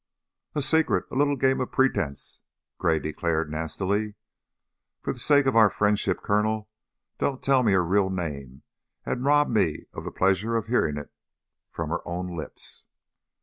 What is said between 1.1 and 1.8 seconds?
A little game of